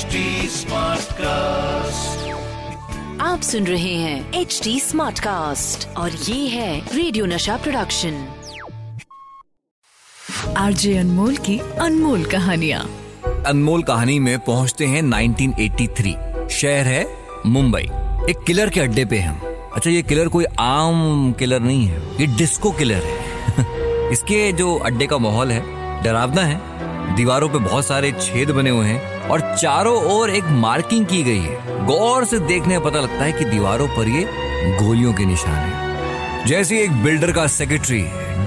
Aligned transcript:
HD 0.00 0.18
Smartcast. 0.48 2.20
आप 3.20 3.40
सुन 3.42 3.66
रहे 3.66 3.94
हैं 3.94 4.32
एच 4.32 4.60
डी 4.64 4.80
स्मार्ट 4.80 5.18
कास्ट 5.18 5.96
और 5.96 6.10
ये 6.10 6.48
है 6.48 6.96
रेडियो 6.96 7.26
नशा 7.26 7.56
प्रोडक्शन 7.56 8.28
आरजे 10.56 10.98
अनमोल 10.98 11.36
की 11.36 11.58
अनमोल 11.58 12.24
कहानिया। 12.24 12.86
अनमोल 13.46 13.82
कहानी 13.82 14.18
में 14.18 14.38
पहुँचते 14.38 14.86
हैं 14.86 15.02
1983 15.02 16.48
शहर 16.48 16.86
है 16.86 17.06
मुंबई। 17.46 17.82
एक 18.30 18.44
किलर 18.46 18.70
के 18.70 18.80
अड्डे 18.80 19.04
पे 19.04 19.18
हम। 19.18 19.40
अच्छा 19.74 19.90
ये 19.90 20.02
किलर 20.02 20.28
कोई 20.28 20.44
आम 20.60 21.32
किलर 21.32 21.60
नहीं 21.60 21.86
है 21.86 22.02
ये 22.20 22.26
डिस्को 22.26 22.72
किलर 22.72 23.02
है। 23.04 24.10
इसके 24.12 24.52
जो 24.52 24.76
अड्डे 24.76 25.06
का 25.06 25.18
माहौल 25.18 25.52
है 25.52 25.62
डरावना 26.02 26.42
है। 26.42 26.60
दीवारों 27.16 27.48
पे 27.48 27.58
बहुत 27.58 27.86
सारे 27.86 28.12
छेद 28.12 28.50
बने 28.50 28.70
हुए 28.70 28.86
हैं। 28.86 29.19
और 29.30 29.40
चारों 29.56 29.96
ओर 30.12 30.30
एक 30.30 30.44
मार्किंग 30.60 31.06
की 31.06 31.22
गई 31.22 31.38
है। 31.38 31.84
गौर 31.86 32.24
से 32.24 32.38
देखने 32.38 32.78
पता 32.78 33.00
लगता 33.00 33.24
है 33.24 33.32
कि 33.32 33.44
दीवारों 33.44 33.86
पर 33.88 34.08
ये 34.08 34.24
गोलियों 34.78 35.12
के 35.12 35.24
निशान 35.24 35.54
है। 35.54 36.46
जैसे 36.46 36.82
एक 36.82 37.02
बिल्डर 37.04 37.32
का 37.32 37.46
सेक्रेटरी 37.46 38.02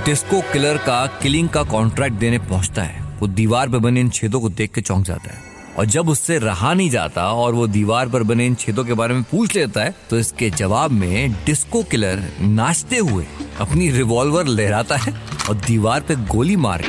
डिस्को 0.06 0.42
किलर 0.54 0.78
का 0.78 1.06
किलिंग 1.22 1.50
का 1.50 1.64
कॉन्ट्रैक्ट 1.64 2.16
देने 2.16 2.40
पहुँचता 2.40 2.82
है, 2.82 3.02
वो 3.20 3.28
दीवार 3.30 3.70
पर 3.70 3.78
बने 3.78 4.00
इन 4.00 4.10
छेदों 4.10 4.42
को 4.42 4.50
देख 4.50 4.72
के 4.72 4.82
चौंक 4.82 5.06
जाता 5.06 5.30
है। 5.30 5.52
और 5.78 5.86
जब 5.86 6.10
उससे 6.10 6.38
रहा 6.38 6.74
नहीं 6.74 6.90
जाता 6.90 7.28
और 7.34 7.54
वो 7.54 7.68
दीवार 7.68 8.10
पर 8.10 8.24
बने 8.24 8.46
इन 8.46 8.56
छेदों 8.56 8.84
के 8.86 8.94
बारे 8.94 9.14
में 9.14 9.24
पूछ 9.24 9.56
लेता 9.56 9.84
है 9.84 9.96
तो 10.10 10.18
इसके 10.20 10.50
जवाब 10.50 10.92
में 10.92 11.34
डिस्को 11.46 11.84
किलर 11.84 12.22
नाचते 12.42 12.98
हुए 12.98 13.26
अपनी 13.64 13.90
रिवॉल्वर 13.90 14.46
लहराता 14.46 14.96
है 14.96 15.14
और 15.50 15.56
दीवार 15.58 16.02
पे 16.02 16.16
गोली 16.28 16.56
मार 16.56 16.84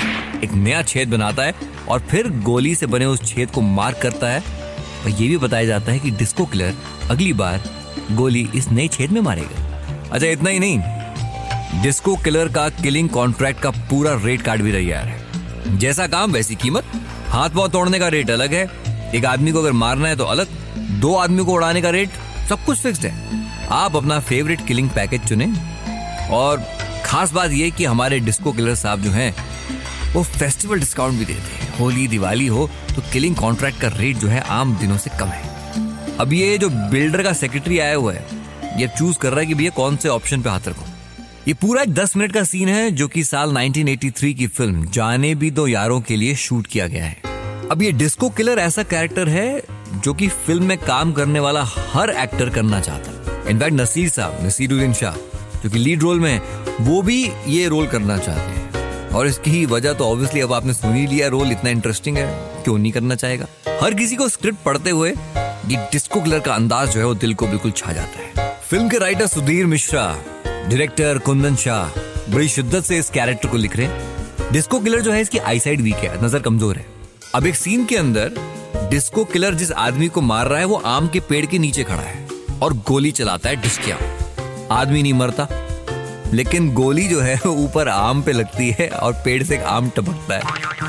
एक 0.45 0.53
नया 0.53 0.83
छेद 0.83 1.09
बनाता 1.09 1.43
है 1.43 1.55
और 1.89 2.01
फिर 2.01 2.29
गोली 2.43 2.75
से 2.75 2.87
बने 2.87 3.05
उस 3.05 3.23
छेद 3.25 3.51
को 3.51 3.61
मार्क 3.61 3.99
करता 4.03 4.29
है। 4.29 4.41
और 4.41 5.11
ये 5.11 5.29
भी 5.29 5.37
बताया 5.37 5.65
जाता 5.65 5.93
है 5.93 5.99
कि 5.99 6.11
डिस्को 6.11 6.47
किलर 6.47 6.75
अगली 7.11 7.33
बार 7.33 7.65
गोली 8.13 8.49
इस 8.55 8.69
नए 8.69 8.89
छेद 8.89 9.11
में 9.11 9.21
मारेगा। 9.21 10.09
अच्छा 10.13 10.27
इतना 10.27 10.51
ही 10.51 10.59
नहीं। 10.59 11.83
डिस्को 11.83 12.17
किलर 12.17 12.49
का 12.49 12.69
किलिंग 12.69 13.09
कॉन्ट्रैक्ट 13.09 13.61
का 13.61 13.71
पूरा 13.71 14.15
रेट 14.25 14.43
कार्ड 14.43 14.63
भी 14.63 14.73
तैयार 14.73 15.07
है। 15.07 15.79
जैसा 15.79 16.07
काम, 16.07 16.33
वैसी 16.33 16.55
कीमत। 16.55 16.85
हाथ 17.29 17.51
पाँव 17.51 17.69
तोड़ने 17.69 17.99
का 17.99 18.09
रेट 18.09 18.31
अलग 18.31 18.55
है। 18.55 18.65
एक 19.15 19.25
आदमी 19.25 19.53
को 19.53 19.59
अगर 19.59 19.73
मारना 19.73 20.09
है 20.09 20.17
तो 20.17 20.25
अलग। 20.25 20.49
दो 21.01 21.15
आदमी 21.15 21.45
को 21.45 21.53
उड़ाने 21.53 21.83
का 21.83 21.91
रेट। 21.91 22.11
सब 22.49 22.65
कुछ 22.65 22.79
फिक्स्ड 22.79 23.07
है। 23.07 23.69
आप 23.73 23.97
अपना 23.97 24.19
फेवरेट 24.21 24.67
किलिंग 24.67 24.91
पैकेज 24.91 25.29
चुने। 25.29 25.74
और 26.31 26.65
खास 27.05 27.33
बात 27.33 27.51
यह 27.51 27.71
कि 27.71 27.85
हमारे 27.85 28.21
डिस्को 28.21 28.53
किलर 28.53 28.75
साहब 28.75 29.01
जो 29.01 29.11
हैं, 29.11 29.35
वो 30.13 30.23
फेस्टिवल 30.23 30.79
डिस्काउंट 30.79 31.19
भी 31.19 31.25
देते 31.25 31.55
हैं। 31.55 31.79
होली, 31.79 32.09
दिवाली 32.09 32.47
हो 32.47 32.71
तो 32.97 33.03
किलिंग 33.13 33.37
कॉन्ट्रैक्ट 33.37 33.81
का 33.81 33.89
रेट 33.89 34.17
जो 34.17 34.29
है 34.29 34.41
आम 34.41 34.77
दिनों 34.77 34.97
से 34.99 35.11
कम 35.21 35.27
है। 35.27 36.17
अब 36.19 36.33
ये 36.33 36.59
जो 36.59 36.69
बिल्डर 36.69 37.23
का 37.23 37.33
सेक्रेटरी 37.33 37.79
आया 37.79 37.95
हुआ 37.95 38.13
है, 38.13 38.27
ये 38.77 38.89
चूज़ 38.99 39.19
कर 39.19 39.31
रहा 39.31 39.41
है 39.41 39.47
कि 39.47 39.55
भैया 39.55 39.71
कौन 39.71 39.97
से 39.97 40.09
ऑप्शन 40.09 40.43
पे 40.43 40.51
हाथ 40.51 40.69
रखो। 40.69 40.85
ये 41.49 41.55
पूरा 41.55 41.83
एक 41.83 41.95
दस 41.95 42.17
मिनट 42.17 42.33
का 42.33 42.45
सीन 42.45 42.69
है, 42.69 42.91
जो 42.91 43.09
कि 43.09 43.25
साल 43.25 43.51
1983 43.51 44.35
की 44.35 44.47
फ़िल्म 44.47 44.91
जाने 44.91 45.35
भी 45.35 45.51
दो 45.51 45.67
यारों 45.67 46.01
के 46.01 46.17
लिए 46.17 46.35
शूट 46.35 46.67
किया 46.67 46.87
गया 46.87 47.05
है। 47.05 47.17
अब 47.71 47.83
ये 47.83 47.93
डिस्को 47.93 48.31
किलर 48.31 48.59
ऐसा 48.59 48.83
कैरेक्टर 48.83 49.29
है, 49.29 49.63
जो 49.95 50.15
कि 50.15 50.29
फ़िल्म 50.29 50.65
में 50.65 50.79
काम 50.79 51.13
करने 51.13 51.41
वाला 51.41 51.65
हर 51.93 52.11
एक्टर 52.11 52.49
करना 52.49 52.81
चाहता 52.81 53.11
है। 53.11 53.51
इनफैक्ट 53.51 53.75
नसीर 53.75 54.09
साहब, 54.09 54.39
नसीरुद्दीन 54.47 54.93
शाह 54.93 55.44
जो 55.65 55.71
कि 55.71 55.79
लीड 55.79 56.03
रोल 56.03 56.21
में 56.21 56.31
है 56.31 56.39
वो 56.81 57.01
भी 57.03 57.23
ये 57.49 57.67
रोल 57.69 57.87
करना 57.87 58.17
चाहते 58.19 58.53
हैं। 58.53 59.11
और 59.11 59.27
इसकी 59.27 59.65
वजह 59.67 59.93
तो 59.93 60.05
ऑब्वियसली 60.05 60.41
अब 60.41 60.53
आपने 60.53 60.73
सुन 60.75 60.95
ही 60.95 61.07
लिया 61.07 61.29
रोल 61.29 61.53
इतना 61.53 61.71
इंटरेस्टिंग 61.71 62.17
है, 62.17 62.27
क्यों 62.65 62.77
नहीं 62.79 62.93
करना 62.93 63.15
चाहेगा? 63.15 63.47
हर 63.83 63.95
किसी 63.95 64.17
को 64.17 64.29
स्क्रिप्ट 64.29 64.59
पढ़ते 64.65 64.91
हुए 64.91 65.11
ये 65.11 65.77
डिस्को 65.93 66.21
किलर 66.21 66.39
का 66.39 66.55
अंदाज 66.55 66.91
जो 66.91 67.01
है 67.01 67.07
वो 67.07 67.15
दिल 67.17 67.35
को 67.35 67.47
बिल्कुल 67.47 67.71
छा 67.73 67.93
जाता 67.93 68.19
है। 68.19 68.49
फ़िल्म 68.61 68.89
के 68.89 68.99
राइटर 68.99 69.27
सुधीर 69.27 69.67
मिश्रा 69.67 70.07
डायरेक्टर 70.47 71.19
कुंदन 71.19 71.57
शाह, 71.57 72.01
बड़ी 72.31 72.49
शिद्दत 72.49 72.85
से 72.85 72.99
इस 72.99 73.11
कैरेक्टर 73.11 73.49
को 73.49 73.57
लिख 73.57 73.77
रहे 73.77 73.87
हैं। 73.87 74.53
डिस्को 74.53 74.81
किलर 74.81 75.01
जो 75.01 75.13
है 75.13 75.21
इसकी 75.21 75.39
आईसाइड 75.41 75.81
वीक 75.81 75.95
है, 75.97 76.25
नज़र 76.25 76.39
कमज़ोर 76.41 76.77
है। 76.77 76.87
अब 77.35 77.47
एक 77.47 77.55
सीन 77.57 77.85
के 77.85 77.97
अंदर 77.97 78.35
डिस्को 78.91 79.25
किलर 79.25 79.55
जिस 79.55 79.73
आदमी 79.73 80.09
को 80.09 80.21
मार 80.23 80.49
रहा 80.49 80.59
है, 80.59 80.65
वो 80.65 80.77
आम 80.77 81.09
के 81.09 81.21
पेड़ 81.21 81.45
के 81.47 81.59
नीचे 81.59 81.85
खड़ा 81.85 82.03
है 82.03 82.27
और 82.63 82.75
गोली 82.89 83.11
चलाता 83.13 83.49
है 83.49 83.57
डिस्किया 83.57 83.97
आदमी 84.71 85.03
नहीं 85.03 85.13
मरता। 85.13 85.49
लेकिन 86.33 86.75
गोली 86.75 87.09
जो 87.09 87.21
है 87.21 87.41
ऊपर 87.47 87.89
आम 87.89 88.23
पे 88.23 88.33
लगती 88.33 88.71
है 88.71 88.89
और 88.89 89.13
पेड़ 89.13 89.43
से 89.45 89.59
आम 89.59 89.91
टपकता 89.91 90.35
है। 90.35 90.43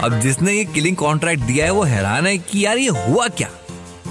अब 0.03 0.19
जिसने 0.19 0.53
ये 0.53 0.65
किलिंग 0.65 0.95
कॉन्ट्रैक्ट 0.95 1.43
दिया 1.43 1.65
है, 1.65 1.71
वो 1.71 1.83
हैरान 1.83 2.27
है 2.27 2.37
कि 2.37 2.65
यार 2.65 2.77
ये 2.77 2.89
हुआ 2.89 3.27
क्या? 3.27 3.49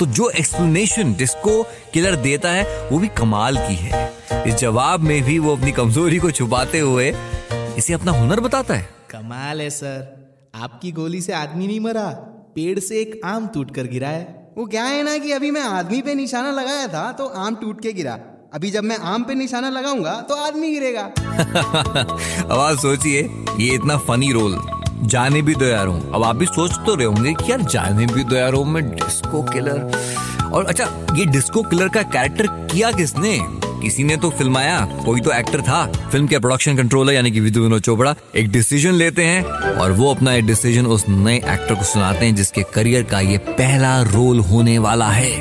तो 0.01 0.07
जो 0.07 0.31
एक्सप्लेनेशन 0.31 1.15
डिस्को 1.15 1.63
किलर 1.63 2.17
देता 2.17 2.51
है, 2.51 2.89
वो 2.91 2.99
भी 2.99 3.09
कमाल 3.09 3.57
की 3.57 3.75
है। 3.75 4.13
इस 4.47 4.55
जवाब 4.55 5.01
में 5.01 5.23
भी 5.23 5.39
वो 5.39 5.57
अपनी 5.57 5.73
कमज़ोरी 5.73 6.19
को 6.19 6.31
छुपाते 6.31 6.79
हुए 6.79 7.17
इसे 7.53 7.93
अपना 7.93 8.13
हुनर 8.13 8.41
बताता 8.41 8.75
है। 8.75 8.89
कमाल 9.11 9.61
है, 9.61 9.71
सर। 9.71 10.25
आपकी 10.55 10.93
गोली 10.93 11.21
से 11.21 11.33
आदमी 11.33 11.67
नहीं 11.67 11.81
मरा, 11.81 12.09
पेड़ 12.57 12.79
से 12.79 13.01
एक 13.01 13.21
आम 13.25 13.47
टूट 13.47 13.75
कर 13.75 13.83
गिरा 13.83 14.09
है। 14.09 14.53
वो 14.59 14.65
क्या 14.65 14.85
है 14.85 15.03
ना 15.03 15.19
कि 15.19 15.33
अभी 15.33 15.51
मैं 15.51 15.63
आदमी 15.63 16.03
पे 16.03 16.15
निशाना 16.15 16.51
लगाया 16.51 16.89
था 16.89 17.13
तो 17.13 17.27
आम 17.27 17.55
टूट 17.55 17.83
के 17.83 17.93
गिरा। 17.93 18.19
अभी 18.55 18.71
जब 18.71 18.85
मैं 18.85 18.97
आम 19.05 19.23
पे 19.25 19.35
निशाना 19.35 19.69
लगाऊँगा 19.71 20.13
तो 20.29 20.35
आदमी 20.37 20.69
गिरेगा। 20.73 21.03
अब 21.03 22.53
आप 22.53 22.77
सोचिए 22.79 23.23
ये 23.61 23.75
इतना 23.75 23.97
फनी 23.99 24.31
रोल 24.33 24.57
जाने 25.05 25.41
भी 25.43 25.55
दो 25.55 25.65
यारों 25.65 25.99
अब 26.11 26.25
आप 26.25 26.37
भी 26.37 26.47
सोच 26.47 26.73
तो 26.87 26.95
रहे 26.95 27.07
होंगे 27.07 27.33
कि 27.35 27.51
यार 27.51 27.63
जाने 27.63 28.07
भी 28.07 28.25
दो 28.25 28.37
यारों 28.37 28.65
में 28.65 28.83
डिस्को 28.91 29.43
किलर 29.43 30.51
और 30.53 30.67
अच्छा 30.67 30.85
ये 31.17 31.25
डिस्को 31.27 31.63
किलर 31.63 31.89
का 31.89 32.03
कैरेक्टर 32.03 32.47
किया 32.47 32.91
किसने? 32.93 33.39
किसी 33.83 34.05
ने 34.05 34.17
तो 34.17 34.31
फिल्माया 34.31 34.81
कोई 35.05 35.21
तो 35.21 35.33
एक्टर 35.33 35.63
था। 35.63 35.85
फ़िल्म 36.11 36.27
के 36.27 36.39
प्रोडक्शन 36.39 36.77
कंट्रोलर 36.77 37.13
यानी 37.13 37.31
कि 37.31 37.41
विधु 37.41 37.63
विनोद 37.63 37.83
चोपड़ा 37.83 38.15
एक 38.35 38.51
डिसीज़न 38.53 38.95
लेते 38.95 39.25
हैं 39.25 39.43
और 39.75 39.93
वो 39.93 40.15
अपना 40.15 40.35
एक 40.35 40.47
डिसीज़न 40.47 40.87
उस 40.87 41.09
नए 41.09 41.37
एक्टर 41.37 41.75
को 41.75 41.85
सुनाते 41.85 42.27
हैं 42.27 42.35
जिसके 42.35 42.63
करियर 42.75 43.03
का 43.03 43.21
ये 43.21 43.39
पहला 43.51 44.01
रोल 44.13 44.41
होने 44.43 44.79
वाला 44.79 45.11
है। 45.11 45.33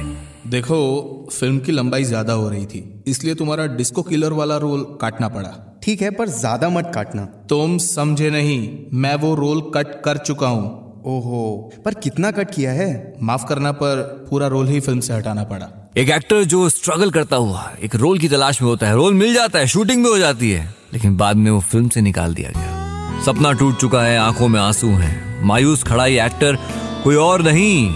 देखो 0.47 1.29
फ़िल्म 1.31 1.59
की 1.59 1.71
लंबाई 1.71 2.03
ज़्यादा 2.03 2.33
हो 2.33 2.49
रही 2.49 2.65
थी। 2.65 2.89
इसलिए 3.05 3.35
तुम्हारा 3.35 3.65
डिस्को 3.75 4.01
किलर 4.03 4.33
वाला 4.33 4.57
रोल 4.57 4.83
काटना 5.01 5.27
पड़ा। 5.29 5.49
ठीक 5.83 6.01
है 6.01 6.09
पर 6.11 6.29
ज़्यादा 6.29 6.69
मत 6.69 6.91
काटना। 6.95 7.25
तुम 7.49 7.77
समझे 7.79 8.29
नहीं 8.29 8.59
मैं 8.93 9.15
वो 9.15 9.33
रोल 9.35 9.61
कट 9.75 10.01
कर 10.05 10.17
चुका 10.19 10.47
हूँ। 10.47 10.81
ओहो 11.07 11.71
पर 11.85 11.93
कितना 11.93 12.31
कट 12.31 12.51
किया 12.51 12.71
है? 12.71 13.15
माफ़ 13.21 13.45
करना 13.45 13.71
पर 13.73 14.01
पूरा 14.29 14.47
रोल 14.47 14.67
ही 14.67 14.79
फ़िल्म 14.79 14.99
से 14.99 15.13
हटाना 15.13 15.43
पड़ा। 15.43 15.67
एक 15.97 16.09
एक्टर 16.09 16.43
जो 16.45 16.67
स्ट्रगल 16.69 17.09
करता 17.11 17.35
हुआ 17.37 17.71
एक 17.83 17.95
रोल 17.95 18.19
की 18.19 18.27
तलाश 18.29 18.61
में 18.61 18.69
होता 18.69 18.87
है 18.87 18.93
रोल 18.95 19.13
मिल 19.13 19.33
जाता 19.33 19.59
है 19.59 19.67
शूटिंग 19.67 20.03
भी 20.03 20.09
हो 20.09 20.17
जाती 20.17 20.51
है 20.51 20.63
लेकिन 20.93 21.17
बाद 21.17 21.35
में 21.37 21.49
वो 21.51 21.59
फ़िल्म 21.61 21.89
से 21.89 22.01
निकाल 22.01 22.33
दिया 22.33 22.51
गया। 22.51 23.21
सपना 23.25 23.51
टूट 23.53 23.79
चुका 23.79 24.03
है 24.03 24.17
आँखों 24.19 24.47
में 24.47 24.59
आँसू 24.59 24.87
हैं। 24.87 25.43
मायूस 25.45 25.83
खड़ा 25.83 26.05
ये 26.05 26.25
एक्टर 26.25 26.57
कोई 27.03 27.15
और 27.17 27.41
नहीं 27.41 27.89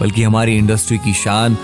बल्कि 0.00 0.22
हमारी 0.22 0.56
इंडस्ट्री 0.58 0.98
की 0.98 1.12
शान 1.14 1.56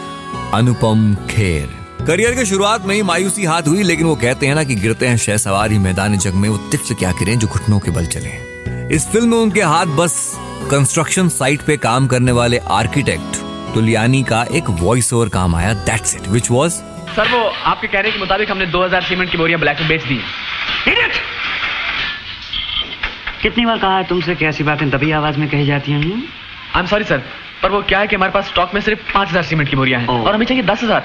अनुपम 0.54 1.14
खेर। 1.30 1.77
करियर 2.06 2.34
के 2.34 2.44
शुरुआत 2.46 2.84
में 2.86 2.94
ही 2.94 3.02
मायूसी 3.02 3.44
हाथ 3.44 3.62
हुई 3.68 3.82
लेकिन 3.82 4.06
वो 4.06 4.14
कहते 4.16 4.46
हैं 4.46 4.54
ना 4.54 4.62
कि 4.64 4.74
गिरते 4.74 5.06
हैं 5.06 5.16
शह 5.24 5.36
सवार 5.36 5.70
ही 5.72 5.78
मैदान 5.78 6.16
जग 6.18 6.34
में 6.42 6.48
वो 6.48 6.56
तिफ्स 6.70 6.92
क्या 6.98 7.10
करें 7.18 7.38
जो 7.38 7.48
घुटनों 7.48 7.78
के 7.78 7.90
बल 7.96 8.06
चले 8.14 8.30
इस 8.96 9.06
फ़िल्म 9.12 9.28
में 9.30 9.38
उनके 9.38 9.62
हाथ 9.62 9.86
बस 9.96 10.14
कंस्ट्रक्शन 10.70 11.28
साइट 11.28 11.62
पे 11.66 11.76
काम 11.86 12.06
करने 12.12 12.32
वाले 12.38 12.58
आर्किटेक्ट 12.76 13.36
तुलियानी 13.74 14.22
का 14.30 14.42
एक 14.60 14.70
वॉइस 14.82 15.12
ओवर 15.12 15.28
काम 15.34 15.54
आया 15.56 15.72
that's 15.88 16.14
it 16.16 16.28
which 16.36 16.50
was 16.50 16.70
sir 17.16 17.28
वो 17.32 17.42
आपके 17.72 17.86
कहने 17.86 18.10
के 18.10 18.18
मुताबिक 18.18 18.50
हमने 18.50 18.66
2000 18.72 19.02
सीमेंट 19.08 19.30
की 19.30 19.38
बोरियाँ 19.38 19.60
ब्लैक 19.60 19.80
में 19.80 19.88
बेच 19.88 20.02
दी! 20.04 20.18
कितनी 23.42 23.64
बार 23.66 23.78
कहा 23.78 23.96
है 23.96 24.04
तुमसे 24.08 24.34
कि 24.34 24.46
ऐसी 24.46 24.64
बातें 24.64 24.88
दबी 24.90 25.10
आवाज़ 25.20 25.38
में 25.38 25.48
कही 25.48 25.66
जाती 25.66 25.92
हैं? 25.92 26.22
आई 26.74 26.80
एम 26.80 26.86
सॉरी 26.86 27.04
सर 27.04 27.22
पर 27.62 27.70
वो 27.70 27.82
क्या 27.88 27.98
है 28.00 28.06
कि 28.06 28.16
हमारे 28.16 28.32
पास 28.32 28.48
स्टॉक 28.48 28.74
में 28.74 28.80
सिर्फ़ 28.80 29.12
5000 29.16 29.44
सीमेंट 29.44 29.68
की 29.70 29.76
बोरियाँ 29.76 30.00
हैं 30.00 30.08
और 30.08 30.34
हमें 30.34 30.46
चाहिए 30.46 30.62
10000 30.62 31.02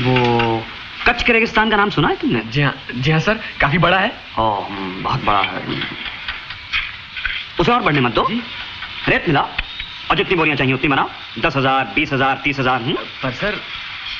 वो 0.00 0.62
कच्छ 1.08 1.22
के 1.22 1.32
रेगिस्तान 1.32 1.70
का 1.70 1.76
नाम 1.76 1.90
सुना 1.90 2.08
है 2.08 2.16
तुमने? 2.16 2.40
जी 2.52 2.62
हाँ 2.62 2.74
जी 2.94 3.10
हाँ 3.10 3.20
सर 3.20 3.40
काफ़ी 3.60 3.78
बड़ा 3.78 3.98
है। 3.98 4.08
ओ 4.38 4.66
बहुत 5.02 5.24
बड़ा 5.24 5.40
है। 5.40 5.62
उसे 7.60 7.72
और 7.72 7.82
बढ़ने 7.82 8.00
मत 8.00 8.12
दो। 8.12 8.26
जी। 8.28 8.42
रेत 9.08 9.24
मिला। 9.28 9.40
और 10.10 10.16
जितनी 10.16 10.36
बोरियाँ 10.36 10.56
चाहिए 10.56 10.74
उतनी 10.74 10.88
बनाओ। 10.88 11.08
दस 11.40 11.56
हज़ार 11.56 11.92
बीस 11.94 12.12
हज़ार 12.12 12.40
तीस 12.44 12.58
हज़ार 12.60 12.82
हम्म? 12.82 12.94
पर 13.22 13.32
सर 13.32 13.60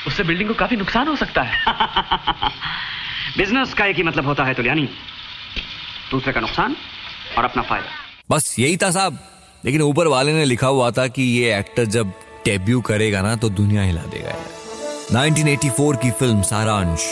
उससे 0.07 0.23
बिल्डिंग 0.23 0.49
को 0.49 0.55
काफ़ी 0.55 0.75
नुकसान 0.77 1.07
हो 1.07 1.15
सकता 1.15 1.41
है। 1.41 1.53
बिज़नेस 3.37 3.73
का 3.73 3.85
एक 3.85 3.95
ही 3.95 4.03
मतलब 4.03 4.25
होता 4.25 4.43
है 4.43 4.53
तुलियानी। 4.53 4.89
दूसरे 6.11 6.33
का 6.33 6.41
नुकसान 6.41 6.75
और 7.37 7.43
अपना 7.43 7.63
फ़ायदा। 7.63 7.87
बस 8.31 8.55
यही 8.59 8.77
था 8.77 8.91
साहब। 8.91 9.19
लेकिन 9.65 9.81
ऊपर 9.81 10.07
वाले 10.07 10.33
ने 10.33 10.45
लिखा 10.45 10.67
हुआ 10.67 10.91
था 10.91 11.07
कि 11.07 11.23
ये 11.23 11.57
एक्टर 11.59 11.85
जब 11.85 12.11
डेब्यू 12.45 12.81
करेगा 12.81 13.21
ना 13.21 13.35
तो 13.35 13.49
दुनिया 13.49 13.83
हिला 13.83 14.01
देगा। 14.01 14.35
1984 15.05 15.95
की 15.95 16.09
फ़िल्म 16.11 16.41
सारांश। 16.41 17.03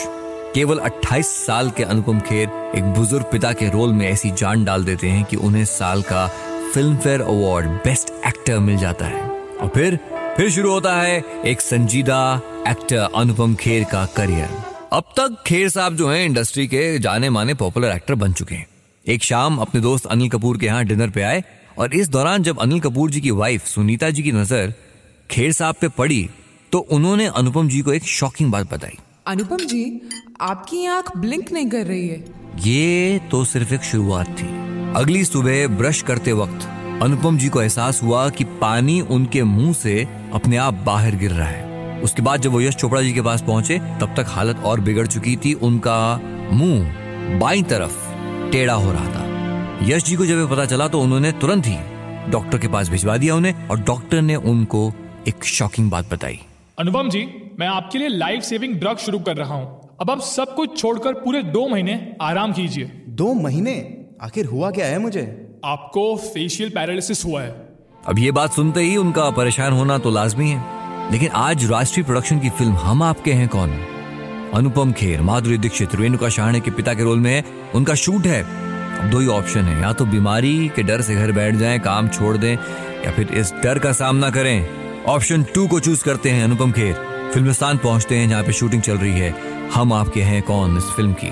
केवल 0.54 0.80
28 0.80 1.28
साल 1.46 1.70
के 1.70 1.84
अनुपम 1.84 2.20
खेर 2.20 2.50
एक 2.76 2.84
बुज़ुर्ग 2.84 3.26
पिता 3.32 3.52
के 3.54 3.70
रोल 3.70 3.94
में 3.94 4.06
ऐसी 4.08 4.32
जान 4.32 4.64
डाल 4.66 4.84
देते 4.84 5.08
हैं 5.08 5.24
कि 5.26 5.36
उन्हें 5.36 5.66
साल 5.66 6.02
का 6.02 6.26
film 6.74 6.98
fair 6.98 7.22
award 7.22 7.68
best 7.84 8.10
actor 8.28 8.60
मिल 8.60 8.78
जाता 8.78 9.06
है। 9.06 9.22
और 9.62 9.72
फिर 9.76 10.00
फिर 10.38 10.50
शुरू 10.50 10.72
होता 10.72 10.96
है 11.02 11.24
एक 11.46 11.62
संजीदा 11.62 12.42
एक्टर 12.68 13.10
अनुपम 13.16 13.56
खेर 13.56 13.84
का 13.84 14.06
करियर। 14.06 14.50
अब 14.94 15.14
तक 15.20 15.44
खेर 15.48 15.70
साहब 15.70 15.96
जो 15.96 16.10
हैं, 16.10 16.26
इंडस्ट्री 16.26 16.68
के 16.68 17.00
जाने 17.00 17.30
माने 17.30 17.54
पॉपुलर 17.54 17.96
एक्टर 17.96 18.16
बन 18.16 18.34
चुके 18.34 18.56
हैं। 18.56 18.68
एक 19.06 19.24
शाम 19.24 19.58
अपने 19.58 19.82
दोस्त 19.82 20.06
अनिल 20.06 20.30
कपूर 20.30 20.58
के 20.58 20.66
यहाँ 20.66 20.86
डिनर 20.86 21.10
पे 21.10 21.22
आए 21.22 21.44
और 21.78 21.94
इस 21.94 22.10
दौरान 22.10 22.44
जब 22.44 22.60
अनिल 22.60 22.80
कपूर 22.80 23.12
जी 23.12 23.22
की 23.22 23.32
वाइफ 23.32 23.66
सुनीता 23.66 24.10
जी 24.10 24.24
की 24.24 24.32
नज़र 24.32 24.74
खेर 25.30 25.52
साहब 25.52 25.76
पे 25.82 25.88
पड़ी 25.88 26.30
तो 26.74 26.80
उन्होंने 26.92 27.26
अनुपम 27.28 27.68
जी 27.68 27.82
को 27.82 27.94
एक 27.94 28.04
शॉकिंग 28.04 28.52
बात 28.52 28.72
बताई। 28.74 28.98
अनुपम 29.28 29.58
जी 29.58 30.10
आपकी 30.42 30.86
आँख 30.86 31.18
ब्लिंक 31.18 31.52
नहीं 31.52 31.70
कर 31.70 31.86
रही 31.86 32.08
है। 32.08 32.24
ये 32.60 33.20
तो 33.32 33.44
सिर्फ़ 33.46 33.74
एक 33.74 33.84
शुरुआत 33.84 34.30
थी। 34.30 34.48
अगली 34.96 35.24
सुबह 35.26 35.68
ब्रश 35.68 36.02
करते 36.02 36.32
वक्त 36.32 36.68
अनुपम 37.04 37.38
जी 37.38 37.50
को 37.50 37.62
एहसास 37.62 38.02
हुआ 38.04 38.30
कि 38.30 38.44
पानी 38.44 39.00
उनके 39.02 39.44
मुँह 39.44 39.74
से 39.74 40.08
अपने 40.34 40.58
आप 40.58 40.74
बाहर 40.86 41.16
गिर 41.16 41.32
रहा 41.32 41.48
है। 41.48 42.02
उसके 42.02 42.22
बाद 42.22 42.42
जब 42.42 42.52
वो 42.52 42.62
यश 42.62 42.76
चोपड़ा 42.76 43.02
जी 43.02 43.14
के 43.14 43.22
पास 43.22 43.42
पहुँचे 43.42 43.78
तब 44.02 44.14
तक 44.18 44.26
हालत 44.28 44.60
और 44.60 44.80
बिगड़ 44.80 45.08
चुकी 45.08 45.36
थी। 45.36 45.54
उनका 45.54 46.00
मुँह 46.52 47.38
बाई 47.40 47.64
तरफ़ 47.64 47.98
टेढ़ा 48.52 48.74
हो 48.74 48.92
रहा 48.92 49.06
था। 49.06 49.86
यश 49.86 50.04
जी 50.04 50.16
को 50.16 50.26
जब 50.26 50.50
पता 50.52 50.66
चला 50.66 50.88
तो 50.88 51.02
उन्होंने 51.02 51.32
तुरंत 51.32 51.68
ही 51.68 51.78
डॉक्टर 52.32 52.58
के 52.58 52.68
पास 52.68 52.90
भिजवा 52.90 53.18
दिया 53.18 53.36
उन्हें 53.36 53.68
और 53.68 53.80
डॉक्टर 53.80 54.22
ने 54.22 54.36
उनको 54.36 54.92
एक 55.28 55.46
शॉकिंग 55.46 55.92
बात 55.92 56.12
बताई। 56.14 56.40
अनुपम 56.78 57.10
जी 57.10 57.20
मैं 57.60 57.68
आपके 57.68 57.98
लिए 57.98 58.08
लाइफ 58.08 58.44
सेविंग 58.44 58.74
ड्रग 58.76 58.98
शुरू 58.98 59.20
कर 59.20 59.36
रहा 59.38 59.56
हूँ। 59.56 59.98
अब 60.02 60.12
आप 60.12 60.20
सब 60.20 60.56
कुछ 60.56 60.78
छोड़कर 60.78 61.14
पूरे 61.14 61.44
दो 61.44 61.68
महीने 61.68 62.16
आराम 62.22 62.54
कीजिए। 62.54 62.86
दो 63.10 63.34
महीने? 63.34 63.74
आखिर 64.22 64.46
हुआ 64.46 64.72
क्या 64.72 64.86
है 64.86 65.00
मुझे? 65.00 65.22
आपको 65.66 66.16
फेशियल 66.18 66.70
पैरालिसिस 66.70 67.26
हुआ 67.26 67.42
है। 67.42 67.52
अब 68.08 68.20
ये 68.20 68.32
बात 68.32 68.54
सुनते 68.54 68.82
ही 68.82 68.98
उनका 68.98 69.30
परेशान 69.30 69.74
होना 69.74 69.98
तो 69.98 70.12
लाजमी 70.12 70.50
है। 70.50 71.12
लेकिन 71.12 71.30
आज 71.30 71.72
राष्ट्रीय 71.72 72.06
प्रोडक्शन 72.06 72.40
की 72.40 72.50
फ़िल्म 72.50 72.74
हम 72.74 73.04
आपके 73.04 73.34
हैं 73.34 73.48
कौन? 73.48 73.80
अनुपम 74.54 74.92
खेर 74.92 75.22
माधुरी 75.22 75.58
दीक्षित 75.58 75.96
रेणुका 75.96 76.30
शाहणे 76.30 76.60
के 76.60 76.72
पिता 76.72 76.94
के 76.94 77.04
रोल 77.04 77.20
में 77.20 77.34
है 77.34 77.44
उनका 77.76 77.96
शूट 77.96 78.26
है। 78.26 78.44
अब 79.00 79.10
दो 79.10 79.20
ही 79.20 79.28
ऑप्शन 79.28 79.62
है 79.62 79.82
या 79.82 79.94
तो 79.94 80.06
बीमारी 80.06 80.68
के 80.68 80.84
डर 80.84 81.02
से 81.02 81.16
घर 81.16 81.32
बैठ 81.32 81.56
जाएँ 81.56 81.80
काम 81.80 82.08
छोड़ 82.08 82.38
दें 82.38 82.54
या 82.54 83.12
फिर 83.12 83.34
इस 83.34 83.54
डर 83.54 83.80
का 83.80 83.92
सामना 83.92 84.30
करें। 84.30 84.83
ऑप्शन 85.08 85.44
टू 85.44 85.68
को 85.68 85.80
चूज़ 85.80 86.04
करते 86.04 86.30
हैं 86.30 86.44
अनुपम 86.44 86.72
खेर। 86.72 86.94
फिल्मिस्तान 87.34 87.78
पहुँचते 87.78 88.16
हैं 88.16 88.30
जहाँ 88.30 88.44
पे 88.44 88.52
शूटिंग 88.54 88.82
चल 88.82 88.98
रही 88.98 89.12
है। 89.12 89.32
हम 89.70 89.94
आपके 89.94 90.22
हैं 90.22 90.42
कौन 90.42 90.78
इस 90.78 90.84
फ़िल्म 90.84 91.14
की? 91.14 91.32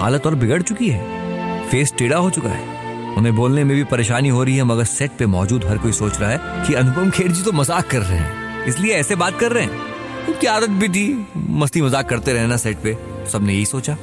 हालत 0.00 0.26
और 0.26 0.34
बिगड़ 0.34 0.60
चुकी 0.62 0.88
है। 0.88 1.68
फेस 1.70 1.92
टेढ़ा 1.98 2.16
हो 2.16 2.30
चुका 2.30 2.48
है। 2.48 3.14
उन्हें 3.16 3.34
बोलने 3.36 3.64
में 3.64 3.76
भी 3.76 3.84
परेशानी 3.84 4.28
हो 4.28 4.42
रही 4.44 4.56
है, 4.56 4.64
मगर 4.64 4.84
सेट 4.84 5.10
पे 5.10 5.26
मौजूद 5.26 5.64
हर 5.64 5.78
कोई 5.78 5.92
सोच 5.92 6.20
रहा 6.20 6.30
है 6.30 6.66
कि 6.66 6.74
अनुपम 6.74 7.10
खेर 7.10 7.28
जी 7.28 7.42
तो 7.42 7.52
मज़ाक 7.52 7.86
कर 7.86 7.98
रहे 7.98 8.18
हैं। 8.18 8.64
इसलिए 8.66 8.94
ऐसे 8.94 9.16
बात 9.16 9.38
कर 9.40 9.52
रहे 9.52 9.64
हैं। 9.64 10.26
उनकी 10.28 10.46
आदत 10.46 10.70
भी 10.70 10.88
थी, 10.88 11.26
मस्ती 11.36 11.82
मज़ाक 11.82 12.08
करते 12.08 12.32
रहना 12.32 12.56
सेट 12.56 12.76
पे। 12.76 12.96
सबने 13.32 13.52
यही 13.52 13.64
सोचा। 13.64 13.96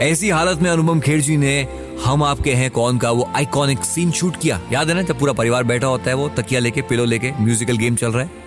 ऐसी 0.00 0.30
हालत 0.30 0.62
में 0.62 0.70
अनुपम 0.70 1.00
खेर 1.00 1.20
जी 1.20 1.36
ने 1.36 1.60
हम 2.04 2.22
आपके 2.22 2.52
हैं 2.54 2.70
कौन 2.70 2.98
का 2.98 3.10
वो 3.10 3.30
आइकॉनिक 3.36 3.84
सीन 3.84 4.10
शूट 4.12 4.36
किया। 4.40 4.60
याद 4.72 4.88
है 4.88 4.94
ना 4.94 5.02
जब 5.02 5.18
पूरा 5.18 5.32
परिवार 5.32 5.64
बैठा 5.64 5.86
होता 5.86 6.10
है 6.10 6.14
वो 6.16 6.28
तकिया 6.36 6.60
लेके 6.60 6.82
पिलो 6.82 7.04
लेके 7.04 7.32
म्यूजिकल 7.40 7.76
गेम 7.76 7.96
चल 7.96 8.12
रहा 8.12 8.22
है। 8.22 8.46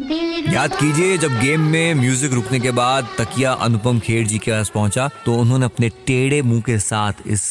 दिल 0.00 0.52
याद 0.54 0.74
कीजिए 0.76 1.18
जब 1.18 1.38
गेम 1.40 1.60
में 1.70 1.94
म्यूज़िक 1.94 2.32
रुकने 2.32 2.60
के 2.60 2.70
बाद 2.70 3.08
तकिया 3.18 3.52
अनुपम 3.66 3.98
खेर 4.00 4.26
जी 4.26 4.38
के 4.38 4.50
पास 4.50 4.70
पहुँचा 4.74 5.08
तो 5.24 5.34
उन्होंने 5.34 5.64
अपने 5.64 5.88
टेढ़े 6.06 6.42
मुँह 6.42 6.60
के 6.66 6.78
साथ 6.80 7.12
इस, 7.26 7.42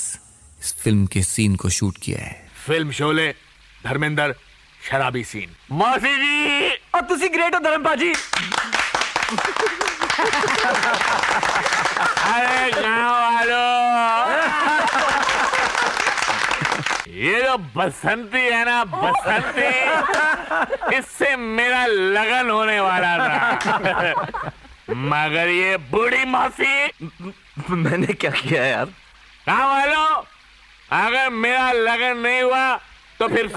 इस 0.62 0.74
फ़िल्म 0.74 1.06
के 1.06 1.22
सीन 1.24 1.56
को 1.56 1.70
शूट 1.70 1.98
किया 2.04 2.20
है। 2.20 2.36
फ़िल्म 2.68 2.92
शोले 2.92 3.34
धर्मेंद्र 3.86 4.34
शराबी 4.90 5.24
सीन 5.24 5.50
मौसी 5.78 6.16
जी 6.18 6.70
और 6.96 7.02
तुसी 7.10 7.28
ग्रेट 7.30 7.56
हो 7.56 7.60
धर्मपा 7.60 7.94
जी 7.96 8.14
अरे 12.32 12.72
गाँव 12.72 13.12
वालों। 13.12 13.72
ये 17.22 17.42
जो 17.44 17.58
बसंती 17.76 18.38
है 18.38 18.64
ना 18.66 18.84
बसंती 18.94 19.72
इससे 20.98 21.36
मेरा 21.36 21.86
लगन 21.86 22.50
होने 22.50 22.80
वाला 22.80 23.18
था। 23.18 24.52
मगर 24.90 25.48
ये 25.48 25.78
बूढ़ी 25.92 26.24
मौसी। 26.26 26.74
मैंने 27.70 28.14
क्या 28.14 28.32
किया 28.32 28.64
यार? 28.66 28.86
गाँव 29.48 29.68
वालों? 29.70 30.24
अगर 31.06 31.30
मेरा 31.30 31.72
लगन 31.72 32.18
नहीं 32.18 32.42
हुआ 32.42 32.80
तो 33.22 33.28
फिर 33.28 33.48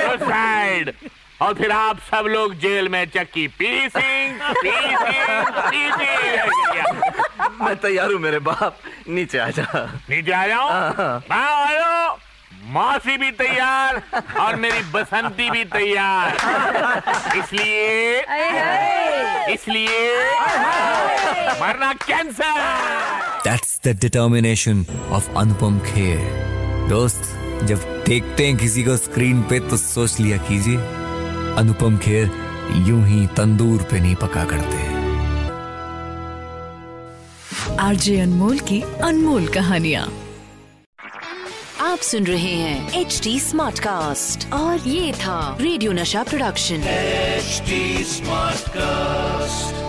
सुसाइड 0.00 0.92
और 1.42 1.54
फिर 1.54 1.70
आप 1.72 1.98
सब 2.10 2.26
लोग 2.30 2.54
जेल 2.60 2.88
में 2.88 3.04
चक्की 3.14 3.46
पीसिंग 3.60 4.40
पीसिंग 4.64 5.46
पीसिंग 5.70 7.62
मैं 7.62 7.74
तैयार 7.76 8.12
हूँ 8.12 8.20
मेरे 8.20 8.38
बाप। 8.48 8.78
नीचे 9.08 9.38
आ 9.38 9.48
जा। 9.56 9.64
नीचे 10.10 10.32
आ 10.32 10.46
जाओ। 10.46 10.68
हाँ 11.30 11.50
आयो। 11.66 12.18
मौसी 12.72 13.16
भी 13.18 13.30
तैयार 13.38 14.00
और 14.40 14.56
मेरी 14.56 14.82
बसंती 14.92 15.50
भी 15.50 15.64
तैयार। 15.74 16.36
इसलिए 17.38 18.20
इसलिए 19.54 19.98
मरना 21.60 21.92
cancer. 22.06 22.52
That's 23.44 23.80
the 23.86 23.88
determination 24.00 24.84
of 25.12 25.26
Anupam 25.38 25.78
Kher 25.92 26.20
दोस्त 26.88 27.22
जब 27.62 27.84
देखते 28.06 28.46
हैं 28.46 28.56
किसी 28.56 28.82
को 28.82 28.96
स्क्रीन 28.96 29.42
पे 29.42 29.60
तो 29.60 29.76
सोच 29.76 30.18
लिया 30.20 30.36
कीजिए। 30.48 30.76
अनुपम 31.58 31.96
खेर 31.98 32.30
यूँ 32.88 33.06
ही 33.06 33.26
तंदूर 33.36 33.82
पे 33.82 34.00
नहीं 34.00 34.14
पका 34.16 34.44
करते 34.44 34.92
आरजे 37.80 38.18
अनमोल 38.20 38.58
की 38.58 38.80
अनमोल 39.02 39.46
कहानियाँ। 39.48 40.06
आप 41.80 41.98
सुन 42.00 42.26
रहे 42.26 42.54
हैं 42.54 43.00
एच 43.00 43.20
डी 43.24 43.38
स्मार्ट 43.40 43.78
कास्ट 43.78 44.52
और 44.52 44.88
ये 44.88 45.12
था 45.12 45.56
रेडियो 45.60 45.92
नशा 45.92 46.22
प्रोडक्शन। 46.22 46.84
H 46.88 47.62
smart 48.08 48.68
cast 48.68 49.83